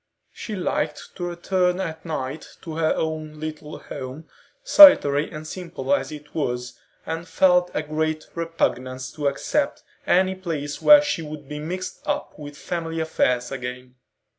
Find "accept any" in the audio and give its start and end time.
9.27-10.33